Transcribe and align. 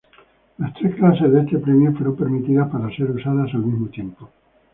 Las 0.57 0.73
tres 0.73 0.95
clases 0.95 1.31
de 1.31 1.41
este 1.41 1.59
premio 1.59 1.91
fueron 1.93 2.15
permitidas 2.17 2.71
para 2.71 2.89
ser 2.89 3.11
usadas 3.11 3.53
al 3.53 3.61
mismo 3.63 3.87
tiempo. 3.89 4.31